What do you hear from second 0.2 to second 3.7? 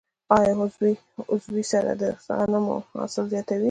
آیا عضوي سره د غنمو حاصل زیاتوي؟